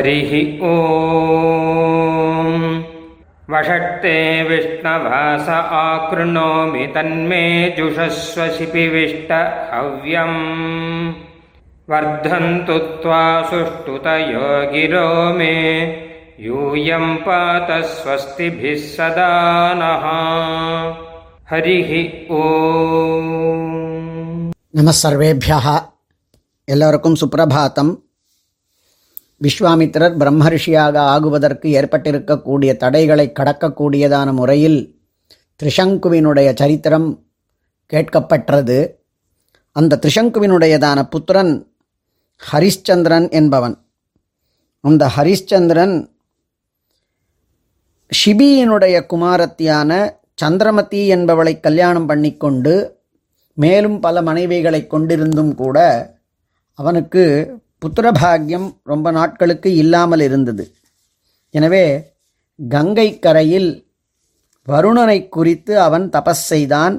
[0.00, 0.74] हरिः ॐ
[3.50, 9.32] वषट्ते विष्णवास आकृणोमि तन्मे जुषस्वशिपिविष्ट
[9.74, 11.12] हव्यम्।
[11.90, 15.82] वर्धन्तु त्वा सुष्ठुतयो गिरो मे,
[16.40, 20.04] यूयं पात स्वस्तिभिः सदा नः।
[21.50, 22.42] हरिः ॐ
[24.76, 25.80] नमः सर्वेभ्यः।
[26.68, 27.96] एल्लवर्कुं सुप्रभातम्।
[29.44, 34.80] விஸ்வாமித்திரர் பிரம்மரிஷியாக ஆகுவதற்கு ஏற்பட்டிருக்கக்கூடிய தடைகளை கடக்கக்கூடியதான முறையில்
[35.60, 37.24] திரிசங்குவினுடைய சரித்திரம்
[37.92, 38.78] கேட்கப்பட்டது
[39.72, 41.52] அந்த திரிசங்குவினுடையதான புத்திரன்
[42.52, 43.76] ஹரிஷ்சந்திரன் என்பவன்.
[44.84, 45.94] அந்த ஹரிஷ்சந்திரன்
[48.24, 49.90] ஷிபியினுடைய குமாரத்தியான
[50.34, 52.74] சந்திரமதி என்பவளை கல்யாணம் பண்ணிக்கொண்டு
[53.54, 55.78] மேலும் பல மனைவிகளை கொண்டிருந்தும் கூட
[56.74, 57.24] அவனுக்கு
[57.82, 60.64] புத்திரபாகியம் ரொம்ப நாட்களுக்கு இல்லாமல் இருந்தது.
[61.54, 61.84] எனவே
[62.58, 63.70] கங்கை கரையில்
[64.66, 66.96] வருணனை குறித்து அவன் தபஸ் செய்தான்.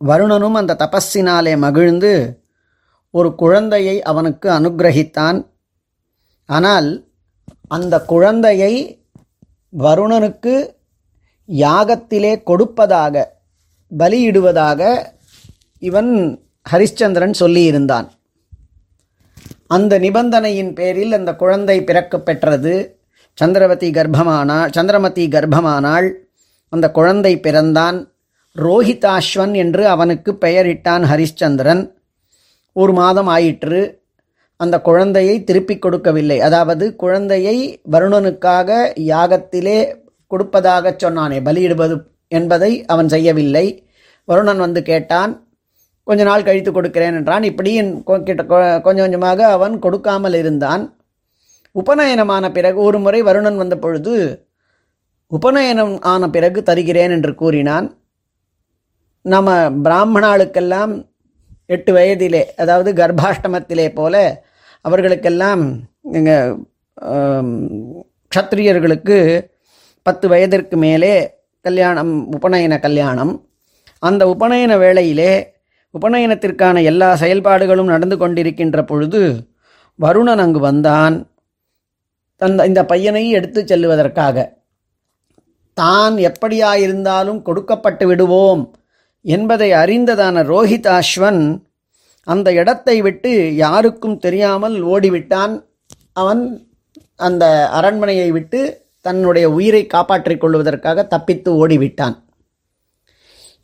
[0.00, 2.12] வருணனும் அந்த தபஸினாலே மகிழ்ந்து
[3.14, 5.38] ஒரு குழந்தையை அவனுக்கு அனுகிரகித்தான்.
[6.48, 6.88] ஆனால்
[7.76, 8.72] அந்த குழந்தையை
[9.72, 10.54] வருணனுக்கு
[11.48, 13.14] யாகத்திலே கொடுப்பதாக
[13.92, 14.80] பலியிடுவதாக
[15.88, 16.10] இவன்
[16.70, 18.08] ஹரிச்சந்திரன் சொல்லியிருந்தான்.
[19.70, 23.00] அந்த நிபந்தனையின் பேரில் அந்த குழந்தை பிறக்க பெற்றது.
[23.34, 26.12] சந்திரவதி கர்ப்பமானாள் சந்திரமதி கர்ப்பமானாள்.
[26.68, 28.12] அந்த குழந்தை பிறந்தான்.
[28.56, 31.92] ரோஹிதாஸ்வன் என்று அவனுக்கு பெயரிட்டான் ஹரிஷ்சந்திரன்.
[32.72, 34.02] ஒரு மாதம் ஆயிற்று.
[34.56, 36.40] அந்த குழந்தையை திருப்பி கொடுக்கவில்லை.
[36.40, 38.70] அதாவது குழந்தையை வருணனுக்காக
[39.12, 39.94] யாகத்திலே
[40.30, 41.96] கொடுப்பதாகச் சொன்னானே பலியிடுவது
[42.28, 43.66] என்பதை அவன் செய்யவில்லை.
[44.28, 45.32] வருணன் வந்து கேட்டான்
[46.10, 47.42] கொஞ்ச நாள் கழித்து கொடுக்கிறேன் என்றான்.
[47.42, 50.96] இப்படி என் கொ- கிட்ட கொ- கொஞ்சம் கொஞ்சமாக அவன் கொடுக்காமல் இருந்தான்.
[51.74, 54.46] உபநயனமான பிறகு ஒரு முறை வருணன் வந்த பொழுது
[55.26, 57.98] உபநயனம் ஆன பிறகு தருகிறேன் என்று கூறினான்.
[59.22, 61.08] நம்ம பிராமணாளுக்கெல்லாம்
[61.66, 64.44] எட்டு வயதிலே அதாவது கர்ப்பாஷ்டமத்திலே போல
[64.80, 65.78] அவர்களுக்கெல்லாம்
[66.12, 66.56] எங்கள்
[68.34, 69.46] க்ஷத்ரியர்களுக்கு
[70.02, 73.48] பத்து வயதிற்கு மேலே கல்யாணம் உபநயன கல்யாணம்.
[73.98, 75.58] அந்த உபநயன வேளையிலே
[75.94, 79.22] உபநயனத்திற்கான எல்லா செயல்பாடுகளும் நடந்து கொண்டிருக்கின்ற பொழுது
[79.98, 81.16] வருணன் அங்கு வந்தான்.
[82.40, 84.36] தந்த இந்த பையனை எடுத்து செல்லுவதற்காக.
[85.74, 88.62] தான் எப்படியாயிருந்தாலும் கொடுக்கப்பட்டு விடுவோம்
[89.24, 91.42] என்பதை அறிந்ததான ரோஹிதாஸ்வன்
[92.26, 93.32] அந்த இடத்தை விட்டு
[93.64, 95.54] யாருக்கும் தெரியாமல் ஓடிவிட்டான்.
[96.12, 96.42] அவன்
[97.16, 97.44] அந்த
[97.78, 98.60] அரண்மனையை விட்டு
[99.06, 102.16] தன்னுடைய உயிரை காப்பாற்றிக் கொள்வதற்காக தப்பித்து ஓடிவிட்டான்.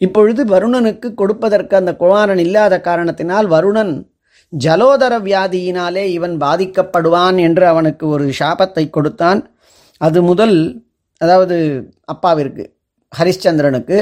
[0.00, 3.94] இப்பொழுது வருணனுக்கு கொடுப்பதற்கு அந்த குமாரன் இல்லாத காரணத்தினால் வருணன்
[4.52, 9.40] ஜலோதர வியாதியினாலே இவன் பாதிக்கப்படுவான் என்று அவனுக்கு ஒரு சாபத்தை கொடுத்தான்.
[10.00, 10.56] அது முதல்
[11.20, 11.56] அதாவது
[12.04, 12.64] அப்பாவிற்கு
[13.12, 13.98] ஹரிஷ்சந்திரனுக்கு.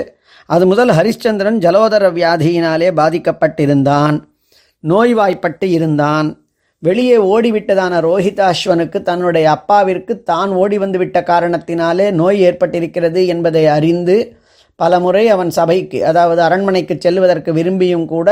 [0.47, 4.17] அது முதல் ஹரிஷ்சந்திரன் ஜலோதர வியாதியினாலே பாதிக்கப்பட்டிருந்தான்.
[4.85, 6.29] நோய்வாய்ப்பட்டு இருந்தான்.
[6.83, 14.17] வெளியே ஓடிவிட்டதான ரோஹிதாஸ்வனுக்கு தன்னுடைய அப்பாவிற்கு தான் ஓடி வந்துவிட்ட காரணத்தினாலே நோய் ஏற்பட்டிருக்கிறது என்பதை அறிந்து
[14.77, 18.31] பலமுறை அவன் சபைக்கு அதாவது அரண்மனைக்கு செல்வதற்கு விரும்பியும் கூட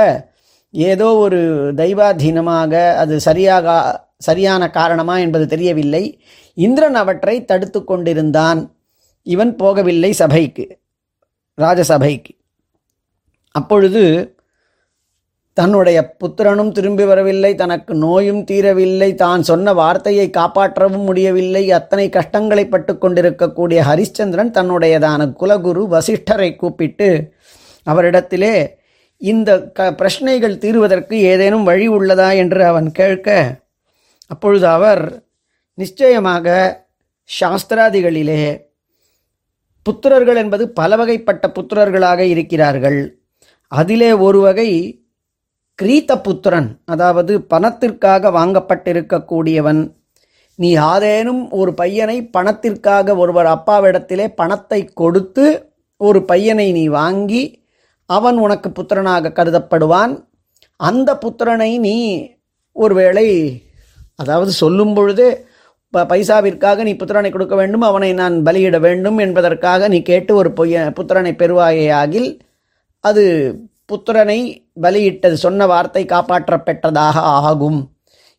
[0.74, 1.40] ஏதோ ஒரு
[1.76, 3.66] தெய்வாதீனமாக அது சரியாக
[4.18, 6.04] சரியான காரணமா என்பது தெரியவில்லை.
[6.56, 8.60] இந்திரன் அவற்றை தடுத்து கொண்டிருந்தான்.
[9.26, 10.64] இவன் போகவில்லை சபைக்கு
[11.58, 12.32] ராஜசபைக்கு.
[13.54, 14.02] அப்பொழுது
[15.56, 21.64] தன்னுடைய புத்திரனும் திரும்பி வரவில்லை தனக்கு நோயும் தீரவில்லை தான் சொன்ன வார்த்தையை காப்பாற்றவும் முடியவில்லை.
[21.78, 27.08] அத்தனை கஷ்டங்களை பட்டு கொண்டிருக்கக்கூடிய ஹரிச்சந்திரன் தன்னுடையதான குலகுரு வசிஷ்டரை கூப்பிட்டு
[27.86, 28.54] அவரிடத்திலே
[29.20, 33.28] இந்த க பிரச்சனைகள் தீர்வதற்கு ஏதேனும் வழி உள்ளதா என்று அவன் கேட்க
[34.30, 35.02] அப்பொழுது அவர்
[35.78, 36.46] நிச்சயமாக
[37.30, 38.42] சாஸ்திராதிகளிலே
[39.86, 43.00] புத்திரர்கள் என்பது பல வகைப்பட்ட புத்திரர்களாக இருக்கிறார்கள்.
[43.72, 44.68] அதிலே ஒரு வகை
[45.82, 49.94] கிரீத்த புத்திரன் அதாவது பணத்திற்காக வாங்கப்பட்டிருக்கக்கூடியவன்.
[50.54, 57.64] நீ யாதேனும் ஒரு பையனை பணத்திற்காக ஒருவர் அப்பாவிடத்திலே பணத்தை கொடுத்து ஒரு பையனை நீ வாங்கி
[58.06, 60.24] அவன் உனக்கு புத்திரனாக கருதப்படுவான்.
[60.76, 62.28] அந்த புத்திரனை நீ
[62.72, 63.62] ஒருவேளை
[64.14, 65.46] அதாவது சொல்லும் பொழுது
[65.90, 70.92] ப- பைசாவிற்காக நீ புத்திரனை கொடுக்க வேண்டும் அவனை நான் பலியிட வேண்டும் என்பதற்காக நீ கேட்டு ஒரு பொய்ய
[71.00, 72.38] புத்திரனை பெறுவாயேயாகில்
[73.00, 73.24] அது
[73.92, 77.16] புத்திரனை பலியிட்டது சொன்ன வார்த்தை காப்பாற்றப்பெற்றதாக
[77.48, 77.80] ஆகும்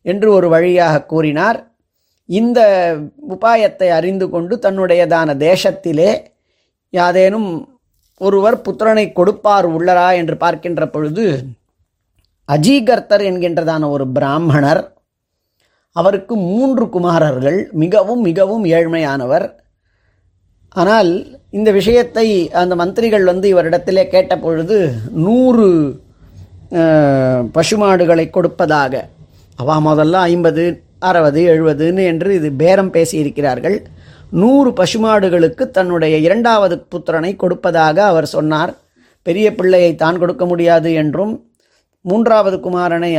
[0.06, 1.58] என்று ஒரு வழியாக கூறினார்.
[2.28, 2.60] இந்த
[3.34, 6.10] உபாயத்தை அறிந்து கொண்டு தன்னுடையதான தேசத்திலே
[6.92, 7.48] யாதேனும்
[8.20, 11.26] ஒருவர் புத்திரனை கொடுப்பார் உள்ளரா என்று பார்க்கின்ற பொழுது
[12.48, 14.82] அஜீகர்த்தர் என்கின்றதான ஒரு பிராமணர்
[15.96, 19.46] அவருக்கு மூன்று குமாரர்கள் மிகவும் மிகவும் ஏழ்மையானவர்.
[20.80, 21.10] ஆனால்
[21.58, 22.26] இந்த விஷயத்தை
[22.60, 24.78] அந்த மந்திரிகள் வந்து இவரிடத்திலே கேட்ட பொழுது
[25.26, 25.68] நூறு
[27.56, 28.94] பசுமாடுகளை கொடுப்பதாக.
[29.58, 30.64] அவா முதல்ல ஐம்பது
[31.08, 33.76] அறுபது எழுபதுன்னு என்று இது பேரம் பேசியிருக்கிறார்கள்.
[34.42, 38.72] நூறு பசுமாடுகளுக்கு தன்னுடைய இரண்டாவது புத்திரனை கொடுப்பதாக அவர் சொன்னார்.
[39.26, 41.34] பெரிய பிள்ளையை தான் கொடுக்க முடியாது என்றும்
[42.04, 43.10] மூன்றாவது குமாரனை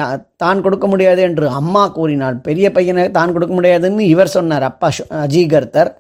[0.44, 2.36] தான் கொடுக்க முடியாது என்று அம்மா கூறினாள்.
[2.48, 4.90] பெரிய பையனை தான் கொடுக்க முடியாதுன்னு இவர் சொன்னார் அப்பா
[5.24, 5.92] அஜீகர்த்தர்.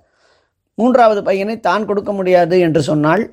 [0.78, 3.24] மூன்றாவது பையனை தான் கொடுக்க முடியாது என்று சொன்னால்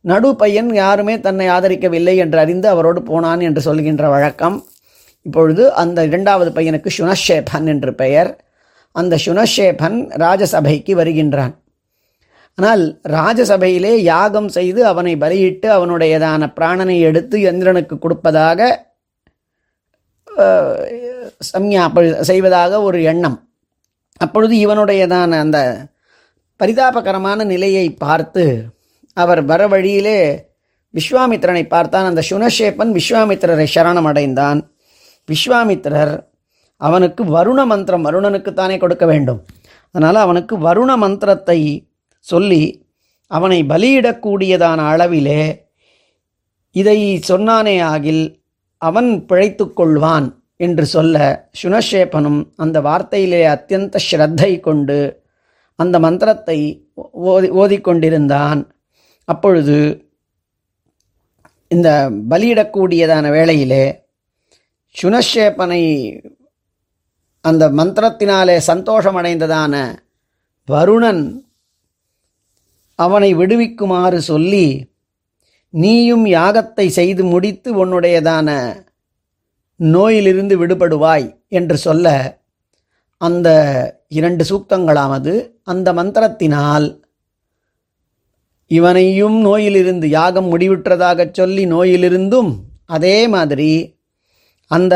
[0.00, 4.56] நடு பையன் யாருமே தன்னை ஆதரிக்கவில்லை என்று அறிந்து அவரோடு போனான் என்று சொல்கின்ற வழக்கம்.
[5.26, 8.30] இப்பொழுது அந்த இரண்டாவது பையனுக்கு சுனஷேபன் என்று பெயர்.
[8.94, 11.54] அந்த சுனஷேபன் ராஜசபைக்கு வருகின்றான்.
[12.58, 18.60] ஆனால் ராஜசபையிலே யாகம் செய்து அவனை பலியிட்டு அவனுடையதான பிராணனை எடுத்து இந்திரனுக்கு கொடுப்பதாக
[21.50, 21.82] சம்யா
[22.30, 23.36] செய்வதாக ஒரு எண்ணம்.
[24.24, 25.58] அப்பொழுது இவனுடையதான அந்த
[26.60, 28.44] பரிதாபகரமான நிலையை பார்த்து
[29.22, 30.18] அவர் வர வழியிலே
[30.94, 32.08] விஸ்வாமித்திரனை பார்த்தான்.
[32.10, 34.60] அந்த சுனஷேப்பன் விஸ்வாமித்திரரை சரணம் அடைந்தான்
[35.28, 36.14] விஸ்வாமித்திரர்
[36.80, 39.40] அவனுக்கு வருண மந்திரம் வருணனுக்குத்தானே கொடுக்க வேண்டும்.
[39.94, 41.60] அதனால் அவனுக்கு வருண மந்திரத்தை
[42.26, 42.62] சொல்லி
[43.30, 45.42] அவனை பலியிடக்கூடியதான அளவிலே
[46.80, 46.98] இதை
[47.28, 48.24] சொன்னானே ஆகில்
[48.82, 50.26] அவன் பிழைத்து கொள்வான்
[50.66, 51.16] என்று சொல்ல
[51.60, 54.98] சுனஷேபனும் அந்த வார்த்தையிலே அத்தியந்த ஸ்ரத்தை கொண்டு
[55.82, 56.58] அந்த மந்திரத்தை
[57.32, 58.60] ஓதி ஓதிக்கொண்டிருந்தான்.
[59.28, 59.76] அப்பொழுது
[61.70, 61.88] இந்த
[62.30, 63.84] பலியிடக்கூடியதான வேளையிலே
[64.96, 65.82] சுனஷேப்பனை
[67.44, 69.74] அந்த மந்திரத்தினாலே சந்தோஷமடைந்ததான
[70.68, 71.24] வருணன்
[72.98, 74.66] அவனை விடுவிக்குமாறு சொல்லி
[75.74, 78.48] நீயும் யாகத்தை செய்து முடித்து உன்னுடையதான
[79.80, 82.06] நோயிலிருந்து விடுபடுவாய் என்று சொல்ல
[83.20, 83.48] அந்த
[84.10, 85.34] இரண்டு சூக்தங்களாவது
[85.64, 86.86] அந்த மந்திரத்தினால்
[88.66, 92.52] இவனையும் நோயிலிருந்து யாகம் முடிவுற்றதாகச் சொல்லி நோயிலிருந்தும்
[92.86, 93.98] அதே மாதிரி
[94.66, 94.94] அந்த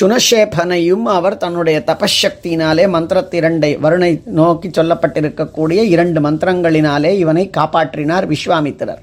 [0.00, 9.00] சுனஷேபனையும் அவர் தன்னுடைய தபசக்தியினாலே மந்திரத்திரண்டை வருணை நோக்கி சொல்லப்பட்டிருக்கக்கூடிய இரண்டு மந்திரங்களினாலே இவனை காப்பாற்றினார் விஸ்வாமித்திரர்.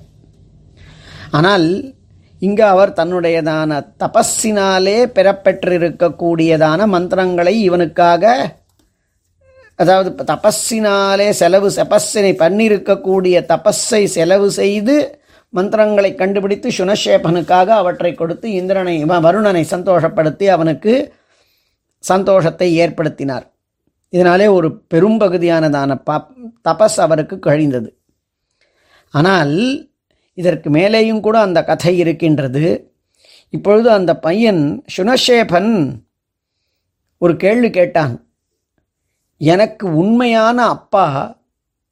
[1.31, 1.93] ஆனால்
[2.39, 8.55] இங்கு அவர் தன்னுடையதான தபஸினாலே பெறப்பெற்றிருக்கக்கூடியதான மந்திரங்களை இவனுக்காக
[9.75, 15.19] அதாவது தபஸினாலே செலவு தபஸினை பண்ணியிருக்கக்கூடிய தபஸை செலவு செய்து
[15.49, 21.13] மந்திரங்களை கண்டுபிடித்து சுனஷேபனுக்காக அவற்றை கொடுத்து இந்திரனை வ- வருணனை சந்தோஷப்படுத்தி அவனுக்கு
[21.99, 23.51] சந்தோஷத்தை ஏற்படுத்தினார்.
[24.09, 26.27] இதனாலே ஒரு பெரும்பகுதியானதான ப
[26.69, 27.97] தபஸ் அவருக்கு கழிந்தது.
[29.09, 29.89] ஆனால்
[30.33, 32.93] இதற்கு மேலேயும் கூட அந்த கதை இருக்கின்றது.
[33.49, 35.91] இப்பொழுது அந்த பையன் சுனஷேபன்
[37.17, 38.24] ஒரு கேள்வி கேட்டான்.
[39.41, 41.07] எனக்கு உண்மையான அப்பா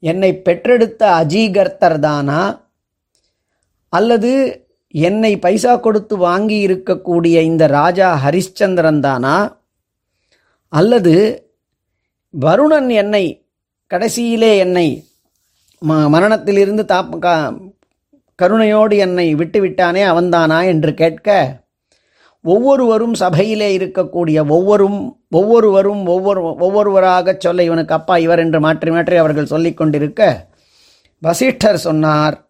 [0.04, 2.42] என்னை பெற்றெடுத்த அஜீகர்த்தர் தானா
[3.94, 4.32] அல்லது
[4.94, 9.36] என்னை பைசா கொடுத்து வாங்கி இருக்கக்கூடிய இந்த ராஜா ஹரிஷ்சந்திரன் தானா
[10.74, 11.14] அல்லது
[12.34, 13.26] வருணன் என்னை
[13.92, 14.88] கடைசியிலே என்னை
[15.82, 17.12] ம மரணத்திலிருந்து தாப்
[18.40, 21.30] கருணையோடு என்னை விட்டுவிட்டானே அவன்தானா என்று கேட்க
[22.46, 29.46] ஒவ்வொருவரும் சபையிலே இருக்கக்கூடிய ஒவ்வொரும் ஒவ்வொருவரும் ஒவ்வொரு ஒவ்வொருவராக சொல்ல இவனுக்கு அப்பா இவர் என்று மாற்றி மாற்றி அவர்கள்
[29.46, 30.48] சொல்லி கொண்டிருக்க
[31.20, 32.48] வசிஷ்டர் சொன்னார்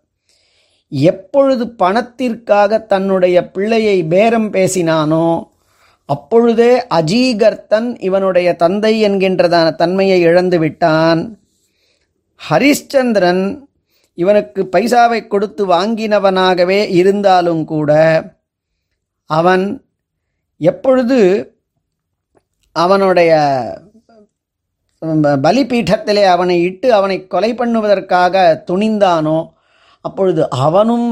[0.88, 5.52] எப்பொழுது பணத்திற்காக தன்னுடைய பிள்ளையை பேரம் பேசினானோ
[6.06, 11.40] அப்பொழுதே அஜீகர்த்தன் இவனுடைய தந்தை என்கின்றதான தன்மையை இழந்து விட்டான்.
[12.50, 13.68] ஹரிஷ்சந்திரன்
[14.14, 17.92] இவனுக்கு பைசாவை கொடுத்து வாங்கினவனாகவே இருந்தாலும் கூட
[19.26, 19.83] அவன்
[20.70, 21.20] எப்பொழுது
[22.76, 23.32] அவனுடைய
[25.46, 28.36] பலிபீഠத்திலே அவனை இட்டு அவனை கொலை பண்ணுவதற்காக
[28.70, 29.40] துணிந்தானோ
[30.06, 31.10] அப்பொழுது அவனும்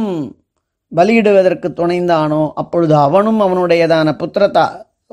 [0.91, 4.65] பலியிடுவதற்கு துணைந்தானோ அப்பொழுது அவனும் அவனுடையதான புத்திரத்தா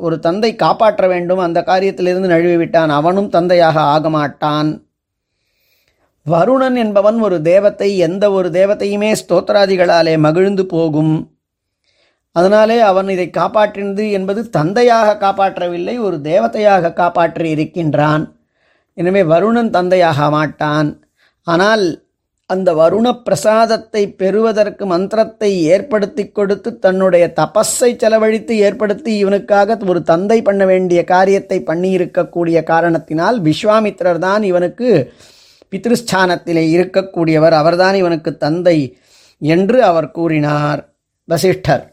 [0.07, 1.41] ஒரு தந்தை காப்பாற்ற வேண்டும்.
[1.47, 4.71] அந்த காரியத்திலிருந்து நழுவி விட்டான் அவனும் தந்தையாக ஆக மாட்டான்
[6.27, 11.15] வருணன் என்பவன் ஒரு தேவத்தை எந்த ஒரு தேவத்தையுமே ஸ்தோத்ராதிகளாலே மகிழ்ந்து போகும்.
[12.39, 18.25] அதனாலே அவன் இதை காப்பாற்றினது என்பது தந்தையாக காப்பாற்றவில்லை ஒரு தேவதையாக காப்பாற்றி இருக்கின்றான்
[18.97, 20.91] எனவே வருணன் தந்தையாக மாட்டான்.
[21.47, 21.85] ஆனால்
[22.51, 30.63] அந்த வருண பிரசாதத்தை பெறுவதற்கு மந்திரத்தை ஏற்படுத்தி கொடுத்து தன்னுடைய தபஸை செலவழித்து ஏற்படுத்தி இவனுக்காக ஒரு தந்தை பண்ண
[30.71, 34.89] வேண்டிய காரியத்தை பண்ணியிருக்கக்கூடிய காரணத்தினால் விஸ்வாமித்திரர் தான் இவனுக்கு
[35.73, 37.57] பித்ருஸ்தானத்திலே இருக்கக்கூடியவர்.
[37.61, 38.79] அவர்தான் இவனுக்கு தந்தை
[39.43, 40.83] என்று அவர் கூறினார்
[41.29, 41.85] வசிஷ்டர்.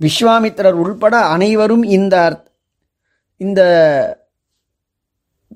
[0.00, 2.16] விஸ்வாமித்திரர் உள்பட அனைவரும் இந்த
[3.40, 3.60] இந்த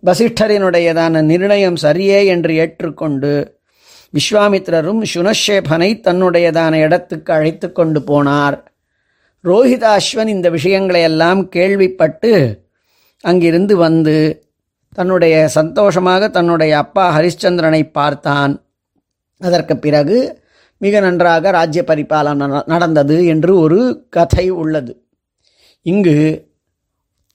[0.06, 3.32] வசிஷ்டரினுடையதான நிர்ணயம் சரியே என்று ஏற்றுக்கொண்டு
[4.14, 8.56] விஸ்வாமித்திரரும் சுனஷேபனை தன்னுடையதான இடத்துக்கு அழைத்து கொண்டு போனார்.
[9.44, 12.32] ரோஹிதாஸ்வன் இந்த விஷயங்களையெல்லாம் கேள்விப்பட்டு
[13.24, 14.16] அங்கிருந்து வந்து
[14.94, 18.54] தன்னுடைய சந்தோஷமாக தன்னுடைய அப்பா ஹரிச்சந்திரனை பார்த்தான்.
[19.40, 20.18] அதற்கு பிறகு
[20.80, 24.92] மிக நன்றாக ராஜ்ய பரிபாலனை நடந்தது என்று ஒரு கதை உள்ளது.
[25.86, 26.16] இங்கு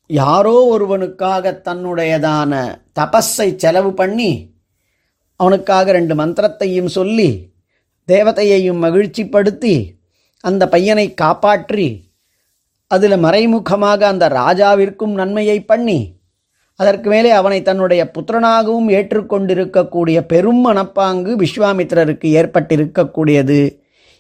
[0.09, 2.53] யாரோ ஒருவனுக்காக தன்னுடையதான
[2.99, 4.31] தபஸை செலவு பண்ணி
[5.39, 7.29] அவனுக்காக ரெண்டு மந்திரத்தையும் சொல்லி
[8.07, 9.75] தேவதையையும் மகிழ்ச்சிப்படுத்தி
[10.43, 11.87] அந்த பையனை காப்பாற்றி
[12.91, 15.99] அதில் மறைமுகமாக அந்த ராஜாவிற்கும் நன்மையை பண்ணி
[16.75, 23.59] அதற்கு மேலே அவனை தன்னுடைய புத்திரனாகவும் ஏற்றுக்கொண்டிருக்கக்கூடிய பெரும் மனப்பாங்கு விஸ்வாமித்திரருக்கு ஏற்பட்டிருக்கக்கூடியது.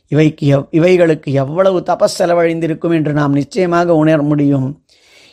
[0.07, 4.85] இவைக்கு எவ் இவைகளுக்கு எவ்வளவு தபஸ் செலவழிந்திருக்கும் என்று நாம் நிச்சயமாக உணர முடியும்.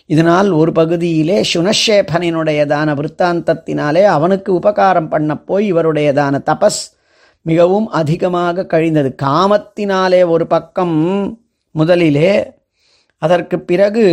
[0.07, 6.83] இதனால் ஒரு பகுதியிலே சுனஷேபனினுடையதான விற்த்தாந்தத்தினாலே அவனுக்கு உபகாரம் பண்ண போய் இவருடையதான தபஸ்
[7.43, 9.15] மிகவும் அதிகமாக கழிந்தது.
[9.23, 10.97] காமத்தினாலே ஒரு பக்கம்
[11.71, 12.53] முதலிலே
[13.19, 14.05] அதற்கு பிறகு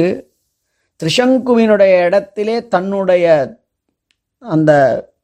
[0.99, 3.25] திரிசங்குவினுடைய இடத்திலே தன்னுடைய
[4.43, 4.71] அந்த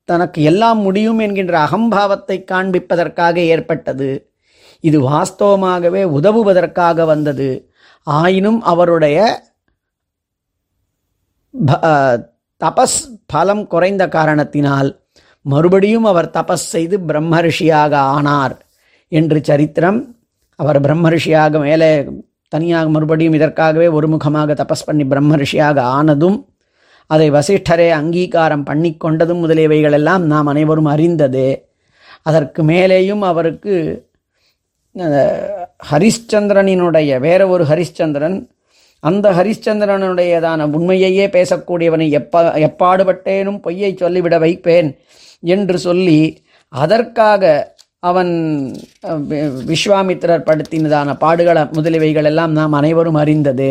[0.10, 4.10] தனக்கு எல்லாம் முடியும் என்கின்ற அகம்பாவத்தை காண்பிப்பதற்காக ஏற்பட்டது.
[4.88, 7.50] இது வாஸ்தவமாகவே உதவுவதற்காக வந்தது.
[8.08, 9.18] ஆயினும் அவருடைய
[12.62, 13.00] தபஸ்
[13.34, 14.90] பலம் குறைந்த காரணத்தினால்
[15.46, 18.56] மறுபடியும் அவர் தபஸ் செய்து பிரம்மரிஷியாக ஆனார்
[19.12, 20.00] என்று சரித்திரம்.
[20.60, 21.92] அவர் பிரம்மரிஷியாக மேலே
[22.56, 26.38] தனியாக மறுபடியும் இதற்காகவே ஒருமுகமாக தபஸ் பண்ணி பிரம்ம ரிஷியாக ஆனதும்
[27.10, 31.50] அதை வசிஷ்டரே அங்கீகாரம் பண்ணி கொண்டதும் முதலியவைகளெல்லாம் நாம் அனைவரும் அறிந்ததே.
[32.22, 33.74] அதற்கு மேலேயும் அவருக்கு
[35.92, 38.38] ஹரிஷ்சந்திரனினுடைய வேற ஒரு ஹரிஷ்சந்திரன்
[39.04, 44.90] அந்த ஹரிஷ்சந்திரனுடையதான உண்மையையே பேசக்கூடியவனை எப்ப எப்பாடுபட்டேனும் பொய்யை சொல்லிவிட வைப்பேன்
[45.44, 46.20] என்று சொல்லி
[46.74, 47.44] அதற்காக
[48.10, 48.32] அவன்
[49.72, 53.70] விஸ்வாமித்திரர் படுத்தினதான பாடுகளை முதலியவைகள் எல்லாம் நாம் அனைவரும் அறிந்தது.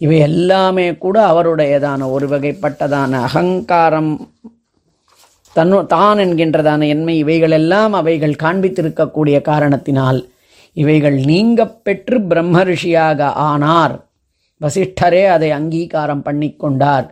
[0.00, 4.12] இவை எல்லாமே கூட அவருடையதான ஒரு வகைப்பட்டதான அகங்காரம்
[5.56, 10.20] தன்னு தான் என்கின்றதான என்மை இவைகளெல்லாம் அவைகள் காண்பித்திருக்கக்கூடிய காரணத்தினால்
[10.76, 13.96] இவைகள் நீங்க பெற்று பிரம்ம ரிஷியாக ஆனார்.
[14.60, 17.08] வசிஷ்டரே அதை அங்கீகாரம் பண்ணி கொண்டார்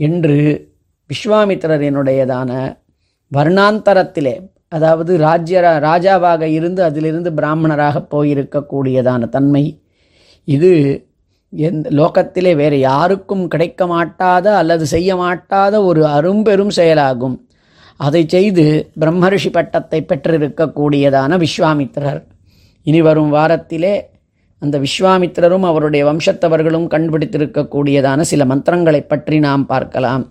[0.00, 0.38] என்று
[1.10, 2.50] விஸ்வாமித்திரரினுடையதான
[3.32, 4.36] வர்ணாந்தரத்திலே
[4.72, 9.64] அதாவது ராஜ்ய ராஜாவாக இருந்து அதிலிருந்து பிராமணராக போயிருக்கக்கூடியதான தன்மை.
[10.44, 10.70] இது
[11.52, 17.36] எந்த லோகத்திலே வேறு யாருக்கும் கிடைக்க மாட்டாத அல்லது செய்ய மாட்டாத ஒரு அரும்பெரும் செயலாகும்.
[17.96, 18.64] அதை செய்து
[19.00, 22.22] பிரம்மரிஷி பட்டத்தை பெற்றிருக்கக்கூடியதான விஸ்வாமித்திரர்.
[22.86, 23.94] இனி வரும் வாரத்திலே
[24.62, 30.24] அந்த விஸ்வாமித்திரரும் அவருடைய வம்சத்தவர்களும் கண்டுபிடித்திருக்கக்கூடியதான சில மந்திரங்களை பற்றி நாம் பார்க்கலாம்.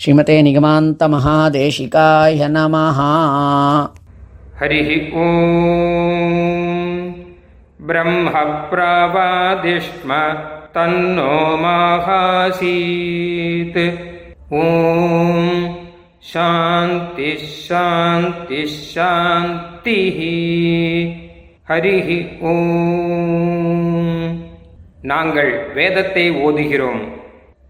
[0.00, 3.12] ஸ்ரீமதே நிகமாந்த மகாதேசிகாய நமஹா
[4.60, 5.26] हरिः ॐ
[7.80, 8.30] ब्रह्म
[8.70, 10.10] प्रवादिष्म
[10.74, 12.58] तन्नो माहासीत्
[14.58, 14.64] ॐ
[16.24, 20.18] शान्तिः शान्तिः शान्तिः
[21.70, 22.08] ஹரிः
[22.50, 24.28] ஓம்
[25.04, 27.02] நாங்கள் வேதத்தை ஓதுகிறோம்